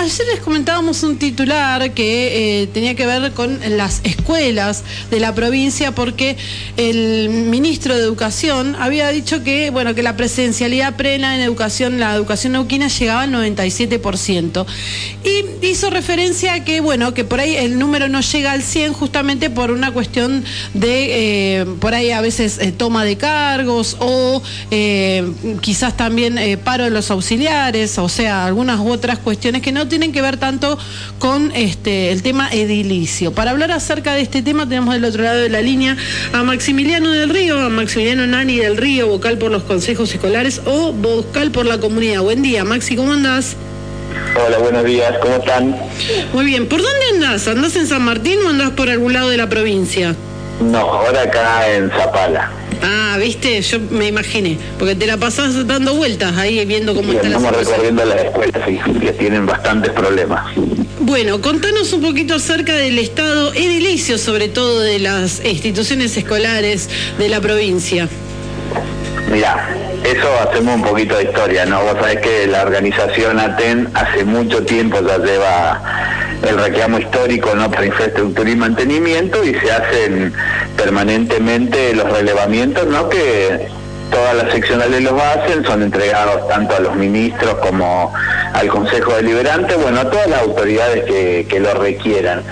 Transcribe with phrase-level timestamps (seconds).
[0.00, 5.34] ayer les comentábamos un titular que eh, tenía que ver con las escuelas de la
[5.34, 6.38] provincia porque
[6.78, 12.14] el ministro de Educación había dicho que, bueno, que la presencialidad plena en educación, la
[12.14, 14.64] educación neuquina llegaba al 97%.
[15.22, 18.94] Y hizo referencia a que, bueno, que por ahí el número no llega al 100
[18.94, 24.42] justamente por una cuestión de, eh, por ahí a veces eh, toma de cargos o
[25.60, 30.22] quizás también paro de los auxiliares, o sea, algunas otras cuestiones que no tienen que
[30.22, 30.78] ver tanto
[31.18, 33.32] con este el tema edilicio.
[33.32, 35.98] Para hablar acerca de este tema tenemos del otro lado de la línea
[36.32, 40.92] a Maximiliano del Río, a Maximiliano Nani del Río, vocal por los consejos escolares o
[40.92, 42.22] vocal por la comunidad.
[42.22, 43.56] Buen día, Maxi, ¿cómo andás?
[44.34, 45.76] Hola, buenos días, ¿cómo están?
[46.32, 47.46] Muy bien, ¿por dónde andás?
[47.48, 50.14] ¿Andás en San Martín o andás por algún lado de la provincia?
[50.60, 52.59] No, ahora acá en Zapala.
[52.82, 57.28] Ah, viste, yo me imaginé, porque te la pasás dando vueltas ahí viendo cómo está
[57.28, 60.54] la Estamos recorriendo las escuelas y que tienen bastantes problemas.
[61.00, 67.28] Bueno, contanos un poquito acerca del estado edilicio, sobre todo de las instituciones escolares de
[67.28, 68.08] la provincia.
[69.30, 69.68] Mira,
[70.04, 71.82] eso hacemos un poquito de historia, ¿no?
[71.82, 75.82] Vos sabés que la organización ATEN hace mucho tiempo ya lleva
[76.48, 80.32] el reclamo histórico no para infraestructura y mantenimiento y se hacen
[80.80, 83.08] permanentemente los relevamientos, ¿no?
[83.10, 83.68] Que
[84.10, 88.12] todas las seccionales los hacen, son entregados tanto a los ministros como
[88.54, 92.42] al Consejo Deliberante, bueno, a todas las autoridades que, lo requieran.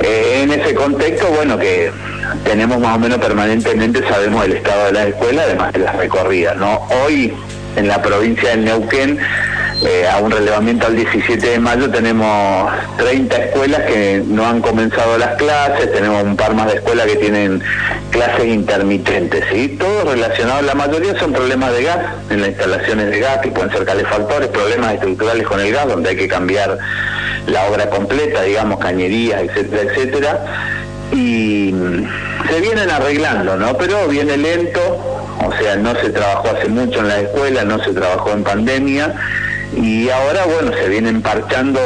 [0.00, 1.92] Eh, en ese contexto, bueno, que
[2.44, 6.56] tenemos más o menos permanentemente, sabemos el estado de la escuela, además de las recorridas,
[6.56, 6.86] ¿no?
[7.04, 7.32] Hoy
[7.76, 9.18] en la provincia de Neuquén
[9.82, 15.18] eh, a un relevamiento al 17 de mayo tenemos 30 escuelas que no han comenzado
[15.18, 17.62] las clases, tenemos un par más de escuelas que tienen
[18.10, 19.76] clases intermitentes, ¿sí?
[19.78, 21.98] Todo relacionado, la mayoría son problemas de gas,
[22.30, 26.08] en las instalaciones de gas, que pueden ser calefactores, problemas estructurales con el gas, donde
[26.08, 26.78] hay que cambiar
[27.46, 30.44] la obra completa, digamos, cañerías, etcétera, etcétera.
[31.12, 31.74] Y
[32.50, 33.76] se vienen arreglando, ¿no?
[33.76, 37.92] Pero viene lento, o sea, no se trabajó hace mucho en la escuela, no se
[37.92, 39.14] trabajó en pandemia
[39.74, 41.80] y ahora bueno se vienen parchando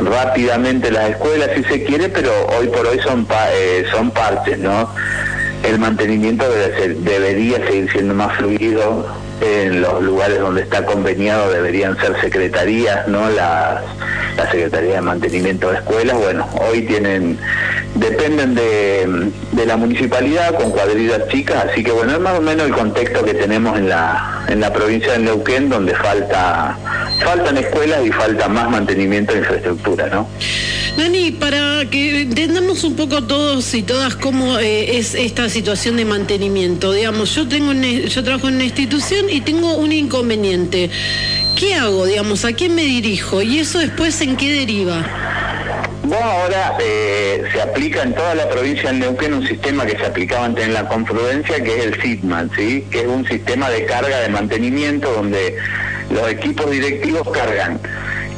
[0.00, 4.88] rápidamente las escuelas si se quiere pero hoy por hoy son eh, son parches no
[5.62, 9.06] el mantenimiento debe debería seguir siendo más fluido
[9.40, 13.82] en los lugares donde está conveniado deberían ser secretarías no las
[14.36, 17.38] la Secretaría de Mantenimiento de Escuelas, bueno, hoy tienen,
[17.94, 22.72] dependen de, la municipalidad con cuadrillas chicas, así que bueno, es más o menos el
[22.72, 26.76] contexto que tenemos en la, en la provincia de Neuquén, donde falta,
[27.24, 30.28] faltan escuelas y falta más mantenimiento de infraestructura, ¿no?
[30.98, 36.04] Dani, para que entendamos un poco todos y todas cómo eh, es esta situación de
[36.04, 40.90] mantenimiento, digamos, yo tengo yo trabajo en una institución y tengo un inconveniente.
[41.56, 42.44] ¿Qué hago, digamos?
[42.44, 43.40] ¿A quién me dirijo?
[43.42, 45.04] ¿Y eso después en qué deriva?
[46.06, 50.04] Bueno, ahora eh, se aplica en toda la provincia de Neuquén un sistema que se
[50.04, 52.86] aplicaba antes en la confluencia, que es el SITMAN, ¿sí?
[52.90, 55.56] que es un sistema de carga de mantenimiento donde
[56.10, 57.80] los equipos directivos cargan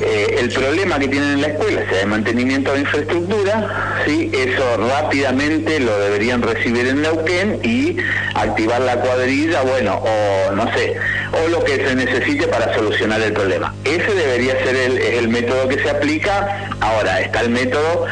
[0.00, 4.30] eh, el problema que tienen en la escuela, sea de mantenimiento de infraestructura, ¿sí?
[4.32, 7.96] eso rápidamente lo deberían recibir en Neuquén y
[8.34, 10.94] activar la cuadrilla, bueno, o no sé,
[11.44, 13.74] o lo que se necesite para solucionar el problema.
[13.84, 16.70] Ese debería ser el, el método que se aplica.
[16.80, 18.06] Ahora, está el método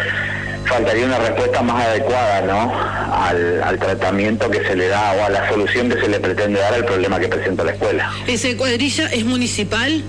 [0.67, 2.73] faltaría una respuesta más adecuada ¿no?
[3.15, 6.59] Al, al, tratamiento que se le da o a la solución que se le pretende
[6.59, 8.11] dar al problema que presenta la escuela.
[8.27, 10.03] ¿Ese cuadrilla es municipal?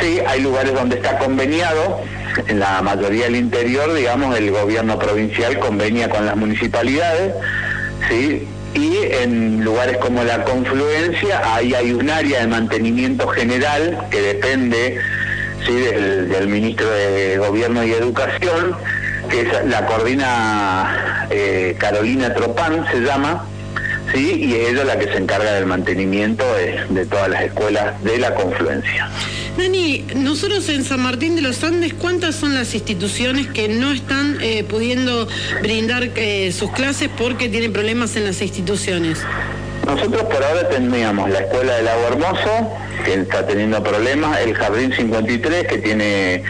[0.00, 2.00] Sí, hay lugares donde está conveniado,
[2.48, 7.32] en la mayoría del interior, digamos, el gobierno provincial convenia con las municipalidades,
[8.08, 8.46] ¿sí?
[8.76, 14.98] Y en lugares como la confluencia, ahí hay un área de mantenimiento general que depende
[15.64, 15.72] ¿sí?
[15.72, 18.76] del, ministro de Gobierno y Educación,
[19.30, 23.46] que es, la coordina eh, Carolina Tropán, se llama,
[24.14, 24.44] ¿sí?
[24.44, 26.44] y es ella la que se encarga del mantenimiento
[26.88, 29.10] de todas las escuelas de la confluencia.
[29.56, 34.36] Dani, nosotros en San Martín de los Andes, ¿cuántas son las instituciones que no están
[34.42, 35.26] eh, pudiendo
[35.62, 39.18] brindar eh, sus clases porque tienen problemas en las instituciones?
[39.86, 42.72] Nosotros por ahora teníamos la Escuela del Agua Hermoso,
[43.04, 46.42] que está teniendo problemas, el Jardín 53, que tiene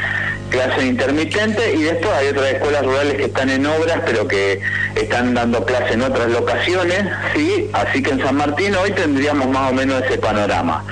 [0.51, 4.61] clases intermitentes, y después hay otras escuelas rurales que están en obras, pero que
[4.95, 7.05] están dando clases en otras locaciones,
[7.35, 7.69] ¿sí?
[7.73, 10.85] Así que en San Martín hoy tendríamos más o menos ese panorama.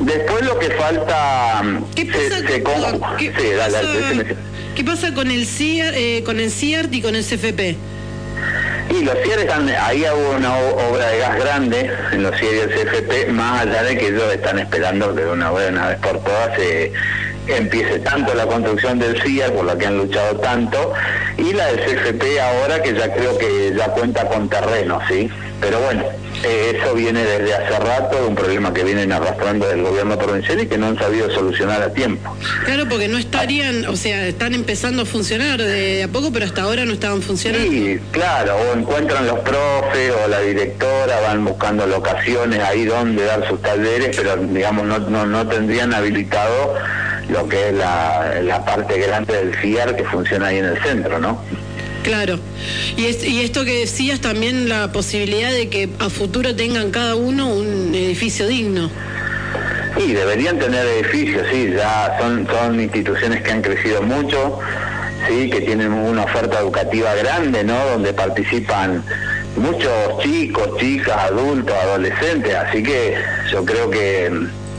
[0.00, 1.62] Después lo que falta...
[1.94, 3.16] ¿Qué pasa, con,
[4.74, 7.76] ¿qué, pasa, con el CIAR, eh, con el CIART y con el CFP?
[8.90, 12.58] Y los CIAR están, ahí hubo una obra de gas grande en los CIAR y
[12.58, 16.56] el CFP, más allá de que ellos están esperando que una, una vez por todas
[16.56, 16.92] se
[17.56, 20.92] empiece tanto la construcción del CIAR, por la que han luchado tanto,
[21.36, 25.30] y la del CFP ahora, que ya creo que ya cuenta con terreno, ¿sí?
[25.60, 26.04] Pero bueno,
[26.44, 30.60] eh, eso viene desde hace rato, de un problema que vienen arrastrando del gobierno provincial
[30.60, 32.36] y que no han sabido solucionar a tiempo.
[32.64, 36.62] Claro, porque no estarían, o sea, están empezando a funcionar de, a poco, pero hasta
[36.62, 37.68] ahora no estaban funcionando.
[37.68, 43.46] Sí, claro, o encuentran los profes o la directora, van buscando locaciones ahí donde dar
[43.48, 46.76] sus talleres, pero digamos no, no, no tendrían habilitado
[47.28, 51.18] lo que es la, la parte grande del FIAR que funciona ahí en el centro,
[51.18, 51.40] ¿no?
[52.02, 52.38] Claro.
[52.96, 57.48] Y, y esto que decías también la posibilidad de que a futuro tengan cada uno
[57.48, 58.90] un edificio digno.
[59.96, 64.58] Sí, deberían tener edificios, sí, ya son, son instituciones que han crecido mucho,
[65.26, 67.76] sí, que tienen una oferta educativa grande, ¿no?
[67.86, 69.02] Donde participan
[69.56, 69.92] muchos
[70.22, 73.16] chicos, chicas, adultos, adolescentes, así que
[73.50, 74.30] yo creo que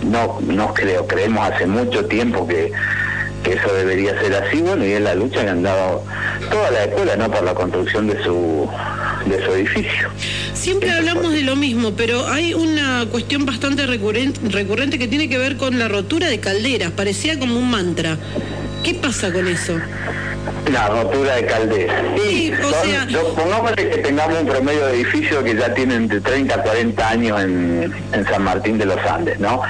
[0.03, 2.71] no, no creo, creemos hace mucho tiempo que
[3.43, 6.03] que eso debería ser así, bueno, y es la lucha que han dado
[6.49, 7.31] toda la escuela, ¿no?
[7.31, 8.69] Por la construcción de su,
[9.25, 10.09] de su edificio.
[10.53, 15.37] Siempre hablamos de lo mismo, pero hay una cuestión bastante recurrente, recurrente que tiene que
[15.37, 18.17] ver con la rotura de calderas, parecía como un mantra.
[18.83, 19.77] ¿Qué pasa con eso?
[20.71, 22.01] La rotura de calderas.
[22.17, 23.07] Sí, o sea...
[23.75, 27.93] que tengamos un promedio de edificios que ya tienen de 30 a 40 años en,
[28.13, 29.61] en San Martín de los Andes, ¿no?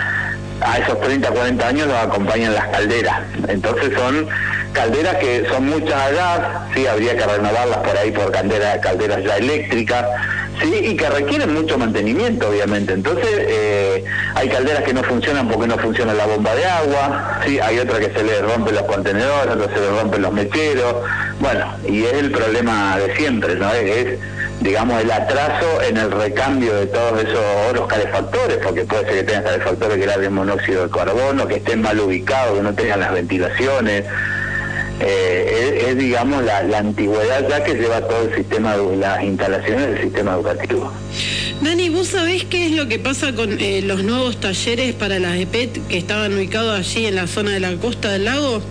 [0.62, 3.22] A esos 30, 40 años los acompañan las calderas.
[3.48, 4.28] Entonces son
[4.74, 6.42] calderas que son muchas a gas,
[6.74, 10.06] sí, habría que renovarlas por ahí por calderas, calderas ya eléctricas,
[10.62, 12.94] sí, y que requieren mucho mantenimiento, obviamente.
[12.94, 14.04] Entonces eh,
[14.36, 18.00] hay calderas que no funcionan porque no funciona la bomba de agua, sí, hay otras
[18.00, 20.96] que se le rompen los contenedores, otras se le rompen los mecheros,
[21.40, 23.72] bueno, y es el problema de siempre, ¿no?
[23.74, 24.20] Es,
[24.62, 29.24] digamos, el atraso en el recambio de todos esos los calefactores, porque puede ser que
[29.24, 33.14] tengan calefactores que larguen monóxido de carbono, que estén mal ubicados, que no tengan las
[33.14, 34.06] ventilaciones.
[35.02, 40.02] Eh, es, digamos, la, antigüedad ya que lleva todo el sistema, de las instalaciones del
[40.02, 40.92] sistema educativo.
[41.62, 45.38] Dani, ¿vos sabés qué es lo que pasa con eh, los nuevos talleres para las
[45.38, 48.62] EPET que estaban ubicados allí en la zona de la costa del lago?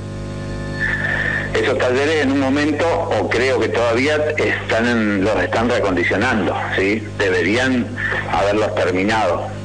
[1.59, 7.03] Esos talleres en un momento, o creo que todavía están los están recondicionando, ¿sí?
[7.19, 7.87] Deberían
[8.33, 9.58] haberlos terminado.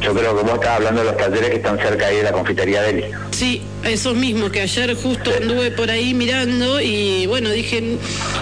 [0.00, 2.32] Yo creo que vos estás hablando de los talleres que están cerca ahí de la
[2.32, 3.04] confitería de Eli.
[3.32, 7.96] Sí, esos mismos que ayer justo anduve por ahí mirando y bueno, dije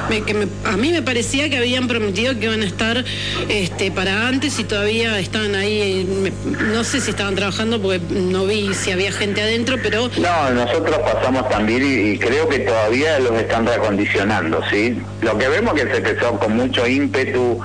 [0.08, 3.04] que a mí me parecía que habían prometido que iban a estar
[3.48, 6.32] este, para antes y todavía están ahí,
[6.72, 10.10] no sé si estaban trabajando porque no vi si había gente adentro, pero...
[10.18, 14.98] No, nosotros pasamos también y, creo que todavía los están recondicionando, ¿sí?
[15.20, 17.60] Lo que vemos que se empezó con mucho ímpetu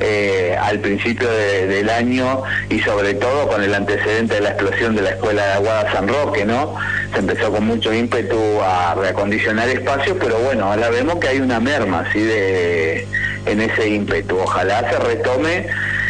[0.00, 5.02] eh, al principio del año y sobre todo con el antecedente de la explosión de
[5.02, 6.74] la escuela de Aguada San Roque, ¿no?
[7.12, 11.60] Se empezó con mucho ímpetu a reacondicionar espacios, pero bueno, ahora vemos que hay una
[11.60, 12.20] merma, ¿sí?
[12.20, 13.06] De,
[13.46, 14.38] en ese ímpetu.
[14.38, 15.66] Ojalá se retome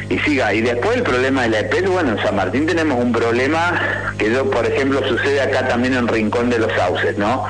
[0.09, 0.55] y siga.
[0.55, 4.31] Y después el problema de la EPET, bueno, en San Martín tenemos un problema que
[4.31, 7.45] yo, por ejemplo, sucede acá también en Rincón de los Sauces, ¿no?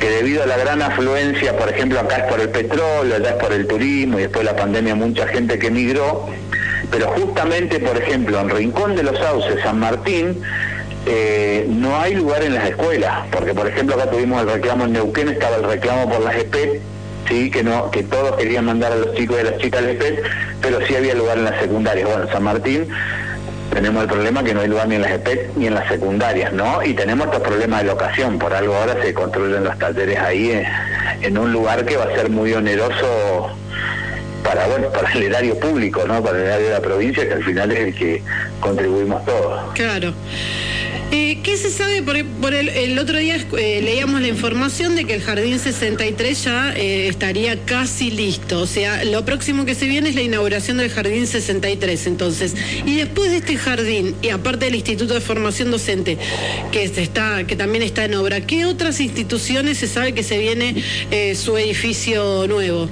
[0.00, 3.36] Que debido a la gran afluencia, por ejemplo, acá es por el petróleo, allá es
[3.36, 6.26] por el turismo y después de la pandemia mucha gente que emigró,
[6.90, 10.42] pero justamente, por ejemplo, en Rincón de los Sauces, San Martín,
[11.06, 14.92] eh, no hay lugar en las escuelas, porque por ejemplo acá tuvimos el reclamo en
[14.92, 16.80] Neuquén, estaba el reclamo por las EPET,
[17.28, 19.90] sí, que no, que todos querían mandar a los chicos y a las chicas al
[19.90, 20.22] EPET,
[20.60, 22.08] pero sí había lugar en las secundarias.
[22.08, 22.88] Bueno, San Martín
[23.76, 26.50] tenemos el problema que no hay lugar ni en las EPET ni en las secundarias,
[26.50, 26.82] ¿no?
[26.82, 30.64] Y tenemos estos problemas de locación, por algo ahora se construyen los talleres ahí en,
[31.20, 33.54] en un lugar que va a ser muy oneroso
[34.42, 36.22] para bueno para el erario público, ¿no?
[36.22, 38.22] Para el erario de la provincia, que al final es el que
[38.60, 39.74] contribuimos todos.
[39.74, 40.14] Claro.
[41.12, 42.02] Eh, ¿Qué se sabe?
[42.02, 42.16] Por,
[42.54, 47.64] el, otro día eh, leíamos la información de que el Jardín 63 ya eh, estaría
[47.64, 48.60] casi listo.
[48.60, 52.06] O sea, lo próximo que se viene es la inauguración del Jardín 63.
[52.08, 56.18] Entonces, y después de este jardín, y aparte del Instituto de Formación Docente,
[56.72, 60.82] que, está, que también está en obra, ¿qué otras instituciones se sabe que se viene
[61.34, 62.88] su edificio nuevo?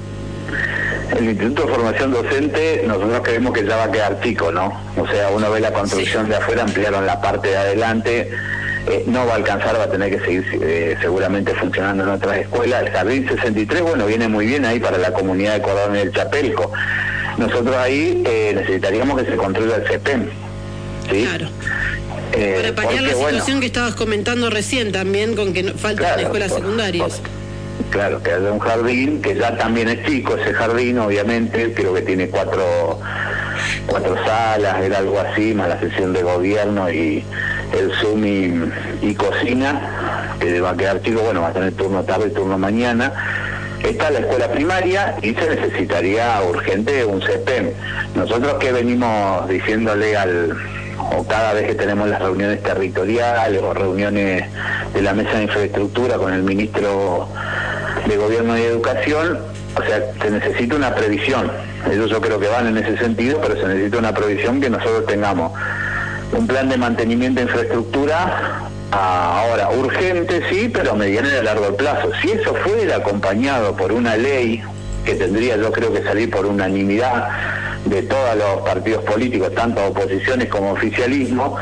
[1.17, 4.73] El Instituto de Formación Docente, nosotros creemos que ya va a quedar chico, ¿no?
[4.97, 8.31] O sea, uno ve la construcción de afuera, ampliaron la parte de adelante,
[8.87, 12.39] eh, no va a alcanzar, va a tener que seguir eh, seguramente funcionando en otras
[12.39, 12.83] escuelas.
[12.83, 16.13] El Jardín 63, bueno, viene muy bien ahí para la comunidad de Cordón y el
[16.13, 16.73] Chapelco.
[17.39, 20.29] Nosotros ahí eh, necesitaríamos que se construya el CEPEM.
[21.11, 21.27] ¿sí?
[21.27, 21.49] Claro.
[22.33, 27.23] para paliar la situación que estabas comentando recién también, con que faltan escuelas secundarias.
[27.91, 32.03] Claro, que haya un jardín, que ya también es chico ese jardín, obviamente, creo que
[32.03, 32.99] tiene cuatro,
[33.87, 37.25] cuatro salas, era algo así, más la sesión de gobierno y
[37.73, 38.25] el Zoom
[39.01, 40.37] y, cocina.
[40.41, 43.13] que va a quedar chico, bueno, va a tener turno tarde turno mañana.
[43.83, 47.71] Está la escuela primaria y se necesitaría urgente un CEPEM.
[48.15, 50.57] Nosotros que venimos diciéndole al,
[51.17, 54.45] o cada vez que tenemos las reuniones territoriales o reuniones
[54.95, 57.29] de la mesa de infraestructura con el ministro
[58.07, 59.39] de Gobierno y Educación,
[59.77, 61.51] o sea, se necesita una previsión.
[61.91, 65.07] Ellos yo creo que van en ese sentido, pero se necesita una previsión que nosotros
[65.07, 65.53] tengamos
[66.33, 71.77] un plan de mantenimiento de infraestructura ahora urgente, sí, pero a mediano y a largo
[71.77, 72.11] plazo.
[72.23, 74.63] Si eso fuera acompañado por una ley
[75.05, 77.29] que tendría yo creo que salir por unanimidad
[77.85, 81.57] de todos los partidos políticos, tanto oposiciones como oficialismo,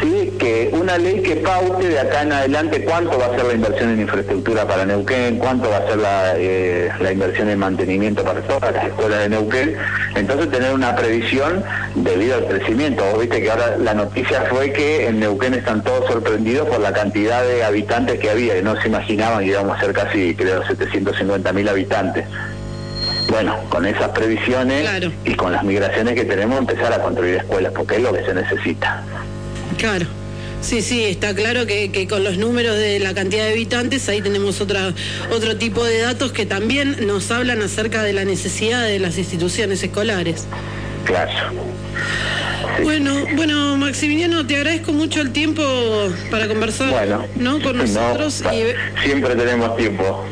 [0.00, 0.32] ¿sí?
[0.38, 3.90] que una ley que paute de acá en adelante cuánto va a ser la inversión
[3.90, 8.40] en infraestructura para Neuquén, cuánto va a ser la, eh, la inversión en mantenimiento para
[8.40, 9.76] todas las escuelas de Neuquén,
[10.14, 11.62] entonces tener una previsión
[11.94, 13.04] debido al crecimiento.
[13.04, 16.92] Vos viste que ahora la noticia fue que en Neuquén están todos sorprendidos por la
[16.92, 20.64] cantidad de habitantes que había, y no se imaginaban que íbamos a ser casi, creo,
[20.66, 22.26] 750 mil habitantes.
[23.28, 27.96] Bueno, con esas previsiones y con las migraciones que tenemos, empezar a construir escuelas, porque
[27.96, 29.04] es lo que se necesita.
[29.80, 30.06] Claro.
[30.60, 34.60] Sí, sí, está claro que, con los números de la cantidad de habitantes ahí tenemos
[34.60, 34.92] otra,
[35.30, 39.82] otro tipo de datos que también nos hablan acerca de la necesidad de las instituciones
[39.82, 40.46] escolares.
[41.06, 41.54] Claro.
[42.82, 45.62] Bueno, bueno, Maximiliano, te agradezco mucho el tiempo
[46.30, 47.60] para conversar ¿no?
[47.60, 48.42] con nosotros.
[49.02, 50.24] Siempre tenemos tiempo.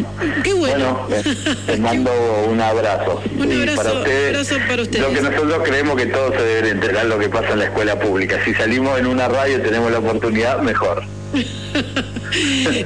[0.42, 1.06] Qué bueno.
[1.66, 2.10] te mando
[2.48, 3.22] un abrazo.
[3.38, 5.06] Un abrazo para, ustedes, abrazo para ustedes.
[5.06, 7.98] Lo que nosotros creemos que todos se deben enterar lo que pasa en la escuela
[7.98, 8.38] pública.
[8.44, 11.04] Si salimos en una radio y tenemos la oportunidad, mejor.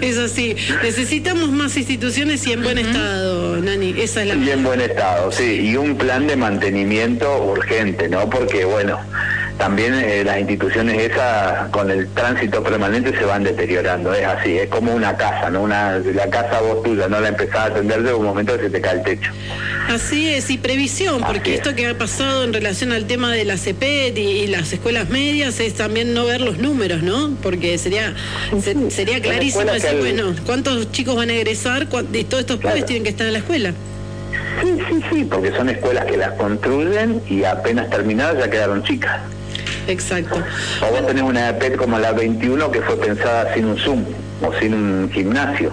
[0.00, 0.56] Es así.
[0.82, 3.94] Necesitamos más instituciones y en buen estado, Nani.
[4.00, 4.34] Esa es la.
[4.34, 5.68] Y en buen estado, sí.
[5.68, 8.30] Y un plan de mantenimiento urgente, ¿no?
[8.30, 8.98] Porque, bueno,
[9.58, 14.68] también eh, las instituciones esas con el tránsito permanente se van deteriorando, es así, es
[14.68, 15.62] como una casa, ¿no?
[15.62, 18.70] Una, la casa vos tuya no la empezás a atender de un momento que se
[18.70, 19.30] te cae el techo.
[19.88, 23.56] Así es, y previsión, porque esto que ha pasado en relación al tema de la
[23.56, 27.34] CEPET y, las escuelas medias es también no ver los números, ¿no?
[27.42, 28.14] Porque sería
[28.90, 31.86] sería clarísimo decir, bueno, ¿cuántos chicos van a egresar?
[32.12, 33.72] Y todos estos padres tienen que estar en la escuela.
[34.62, 39.20] Sí, sí, sí, porque son escuelas que las construyen y apenas terminadas ya quedaron chicas.
[39.88, 40.42] Exacto.
[40.80, 44.04] O vos tenés una EPET como la 21 que fue pensada sin un Zoom
[44.42, 45.72] o sin un gimnasio.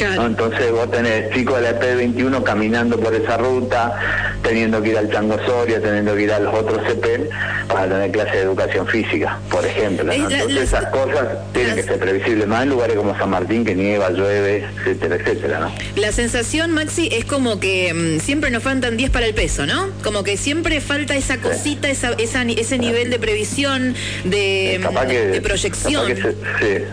[0.00, 3.98] Entonces vos tenés chicos de la EP21 caminando por esa ruta,
[4.42, 7.28] teniendo que ir al Chango Soria, teniendo que ir a los otros CP
[7.68, 10.10] para tener clase de educación física, por ejemplo.
[10.12, 14.10] Entonces esas cosas tienen que ser previsibles, más en lugares como San Martín, que nieva,
[14.10, 15.60] llueve, etcétera, etcétera.
[15.60, 15.72] ¿no?
[15.96, 19.88] La sensación, Maxi, es como que mm, siempre nos faltan 10 para el peso, ¿no?
[20.02, 26.14] Como que siempre falta esa cosita, esa, ese nivel de previsión, de, mm, de proyección.
[26.16, 26.84] sí.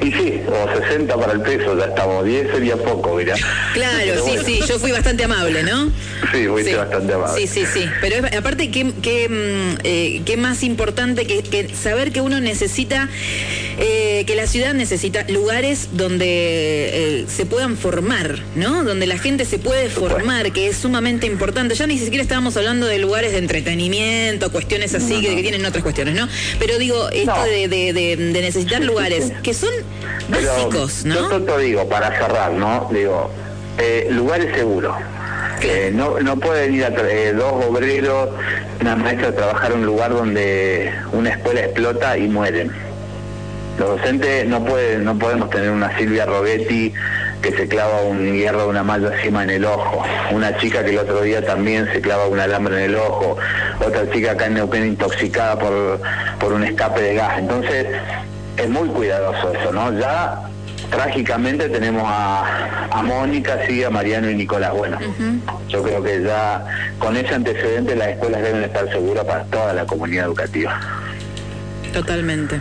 [0.00, 2.24] Y sí, o 60 para el peso, ya estamos.
[2.24, 3.34] 10 sería poco, mira.
[3.74, 5.90] Claro, sí, sí, yo fui bastante amable, ¿no?
[6.32, 7.40] Sí, fuiste bastante amable.
[7.40, 7.88] Sí, sí, sí.
[8.00, 13.08] Pero aparte, ¿qué, qué, mm, eh, qué más importante que, saber que uno necesita,
[13.80, 18.84] eh, que la ciudad necesita lugares donde eh, se puedan formar, ¿no?
[18.84, 21.74] Donde la gente se puede formar, que es sumamente importante.
[21.74, 26.14] Ya ni siquiera estábamos hablando de lugares de entretenimiento, cuestiones así Que, tienen otras cuestiones,
[26.14, 26.28] ¿no?
[26.58, 29.70] Pero digo, esto de, de, necesitar lugares que son
[30.28, 31.30] básicos, ¿no?
[31.30, 32.88] Yo te digo, para cerrar, ¿no?
[32.92, 33.30] Digo,
[33.78, 34.94] eh, lugares seguros.
[35.62, 38.30] Eh, no, no pueden ir a eh, dos obreros,
[38.80, 42.70] una maestra a trabajar en un lugar donde una escuela explota y mueren.
[43.80, 46.92] Los docentes no pueden, no podemos tener una Silvia Robetti
[47.40, 50.90] que se clava un hierro de una malla encima en el ojo, una chica que
[50.90, 53.38] el otro día también se clava un alambre en el ojo,
[53.82, 55.98] otra chica acá en Neuquén intoxicada por,
[56.38, 57.38] por un escape de gas.
[57.38, 57.86] Entonces,
[58.58, 59.98] es muy cuidadoso eso, ¿no?
[59.98, 60.42] Ya
[60.90, 64.74] trágicamente tenemos a, Mónica, sí, a Mariano y Nicolás.
[64.74, 64.98] Bueno,
[65.68, 66.66] yo creo que ya
[66.98, 70.78] con ese antecedente las escuelas deben estar seguras para toda la comunidad educativa.
[71.94, 72.60] Totalmente.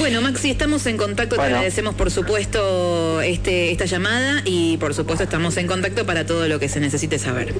[0.00, 5.24] Bueno, Maxi, estamos en contacto, te agradecemos por supuesto este, esta llamada y por supuesto
[5.24, 7.52] estamos en contacto para todo lo que se necesite saber.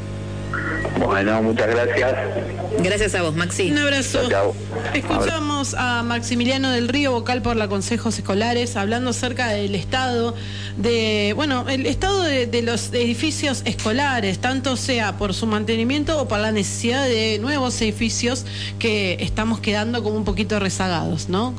[0.98, 2.14] Bueno, muchas gracias.
[2.82, 3.70] Gracias a vos, Maxi.
[3.70, 4.20] Un abrazo.
[4.94, 10.34] Escuchamos a Maximiliano del Río, vocal por la Consejos Escolares, hablando acerca del estado
[10.76, 16.38] de, bueno, el estado de, los edificios escolares, tanto sea por su mantenimiento o por
[16.38, 18.44] la necesidad de nuevos edificios
[18.78, 21.54] que estamos quedando como un poquito rezagados, ¿no?